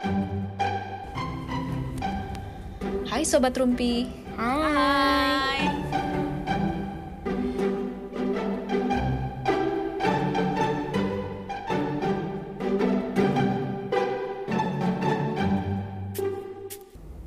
[0.00, 0.08] Hai
[3.28, 5.60] Sobat Rumpi Hai.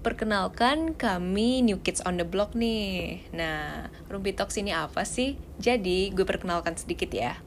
[0.02, 5.38] Perkenalkan kami New Kids on the Block nih Nah, Rumpi Talks ini apa sih?
[5.62, 7.38] Jadi gue perkenalkan sedikit ya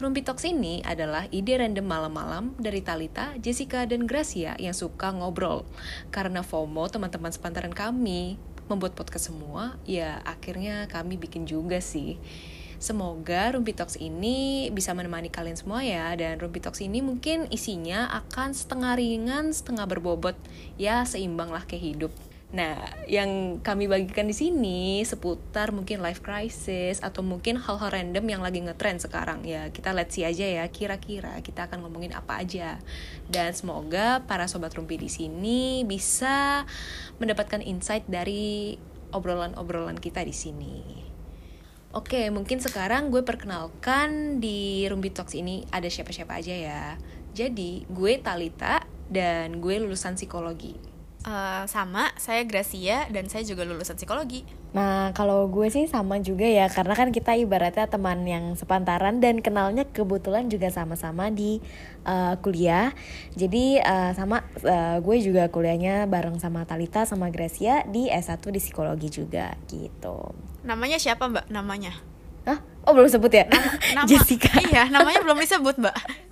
[0.00, 5.68] Rumpi Talks ini adalah ide random malam-malam dari Talita, Jessica, dan Gracia yang suka ngobrol.
[6.08, 8.40] Karena FOMO teman-teman sepantaran kami
[8.72, 12.16] membuat podcast semua, ya akhirnya kami bikin juga sih.
[12.80, 18.08] Semoga Rumpi Talks ini bisa menemani kalian semua ya Dan Rumpi Talks ini mungkin isinya
[18.24, 20.32] akan setengah ringan, setengah berbobot
[20.80, 22.08] Ya seimbang lah hidup
[22.50, 28.42] Nah, yang kami bagikan di sini seputar mungkin life crisis atau mungkin hal-hal random yang
[28.42, 29.70] lagi ngetrend sekarang ya.
[29.70, 32.82] Kita let's see aja ya, kira-kira kita akan ngomongin apa aja.
[33.30, 36.66] Dan semoga para sobat rumpi di sini bisa
[37.22, 38.74] mendapatkan insight dari
[39.14, 40.76] obrolan-obrolan kita di sini.
[41.94, 46.84] Oke, mungkin sekarang gue perkenalkan di Rumpi Talks ini ada siapa-siapa aja ya.
[47.34, 50.89] Jadi, gue Talita dan gue lulusan psikologi.
[51.20, 54.40] Uh, sama, saya Gracia dan saya juga lulusan psikologi.
[54.72, 59.44] Nah, kalau gue sih sama juga ya, karena kan kita ibaratnya teman yang sepantaran dan
[59.44, 61.60] kenalnya kebetulan juga sama-sama di
[62.08, 62.96] uh, kuliah.
[63.36, 68.60] Jadi uh, sama uh, gue juga kuliahnya bareng sama Talita sama Gracia di S1 di
[68.62, 70.32] psikologi juga gitu.
[70.64, 71.52] Namanya siapa, Mbak?
[71.52, 72.00] Namanya?
[72.48, 72.64] Hah?
[72.88, 73.44] Oh, belum sebut ya?
[73.44, 74.56] Nama, nama Jessica.
[74.56, 76.29] Iya, namanya belum disebut, Mbak.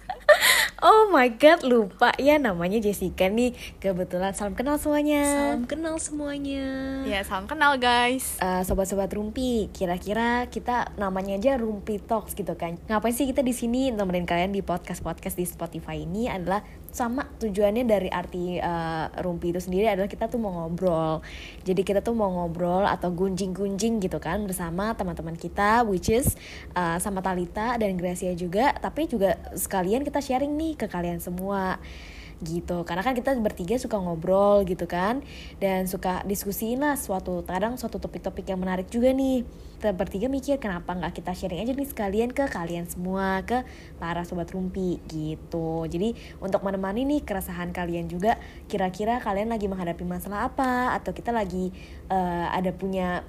[0.79, 3.51] Oh my god, lupa ya namanya Jessica nih.
[3.83, 5.27] Kebetulan salam kenal semuanya.
[5.27, 6.67] Salam kenal semuanya.
[7.03, 8.39] Ya, salam kenal guys.
[8.39, 12.79] Uh, sobat-sobat Rumpi, kira-kira kita namanya aja Rumpi Talks gitu kan.
[12.87, 17.85] Ngapain sih kita di sini nemenin kalian di podcast-podcast di Spotify ini adalah sama tujuannya
[17.85, 21.21] dari arti uh, rumpi itu sendiri adalah kita tuh mau ngobrol.
[21.63, 26.35] Jadi kita tuh mau ngobrol atau gunjing-gunjing gitu kan bersama teman-teman kita which is
[26.73, 28.73] uh, sama Talita dan Gracia juga.
[28.77, 31.77] Tapi juga sekalian kita sharing nih ke kalian semua
[32.43, 32.87] gitu.
[32.87, 35.23] Karena kan kita bertiga suka ngobrol gitu kan.
[35.59, 39.43] Dan suka diskusiin lah suatu kadang suatu topik-topik yang menarik juga nih.
[39.79, 43.63] Kita bertiga mikir kenapa nggak kita sharing aja nih sekalian ke kalian semua ke
[44.03, 45.87] para sobat rumpi gitu.
[45.87, 50.99] Jadi untuk menemani nih keresahan kalian juga kira-kira kalian lagi menghadapi masalah apa?
[50.99, 51.71] Atau kita lagi
[52.11, 53.23] uh, ada punya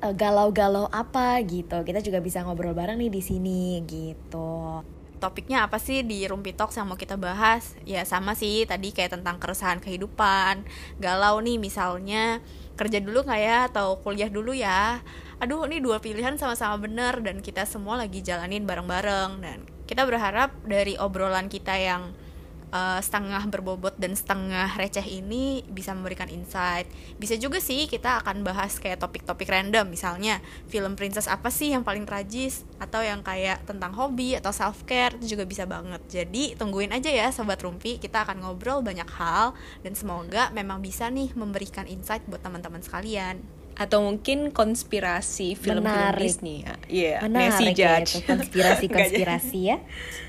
[0.00, 1.84] eh, galau-galau apa gitu.
[1.84, 6.78] Kita juga bisa ngobrol bareng nih di sini gitu topiknya apa sih di Rumpi Talks
[6.78, 7.74] yang mau kita bahas?
[7.82, 10.62] Ya sama sih tadi kayak tentang keresahan kehidupan,
[11.02, 12.38] galau nih misalnya
[12.78, 15.02] kerja dulu nggak ya atau kuliah dulu ya.
[15.42, 19.58] Aduh ini dua pilihan sama-sama bener dan kita semua lagi jalanin bareng-bareng dan
[19.90, 22.14] kita berharap dari obrolan kita yang
[22.72, 26.88] uh, setengah berbobot dan setengah receh ini bisa memberikan insight.
[27.16, 31.84] Bisa juga sih kita akan bahas kayak topik-topik random, misalnya film princess apa sih yang
[31.84, 36.00] paling tragis atau yang kayak tentang hobi atau self care itu juga bisa banget.
[36.08, 41.10] Jadi tungguin aja ya sobat Rumpi, kita akan ngobrol banyak hal dan semoga memang bisa
[41.10, 46.74] nih memberikan insight buat teman-teman sekalian atau mungkin konspirasi film-film Disney ya.
[46.90, 49.78] Iya, yeah, Menarik ya, konspirasi-konspirasi ya.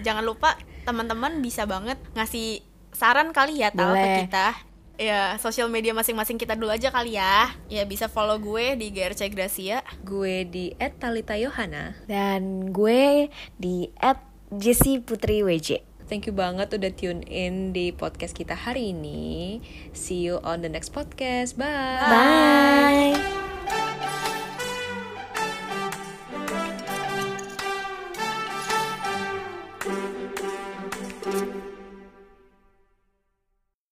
[0.05, 0.53] Jangan lupa
[0.89, 4.47] teman-teman bisa banget ngasih saran kali ya tahu ke kita
[4.99, 9.31] ya sosial media masing-masing kita dulu aja kali ya ya bisa follow gue di GRC
[9.31, 13.87] Gracia gue di @talita_yohana dan gue di
[14.51, 19.61] @jessy putri WJ Thank you banget udah tune in di podcast kita hari ini.
[19.93, 21.53] See you on the next podcast.
[21.53, 22.01] Bye.
[22.09, 23.48] Bye.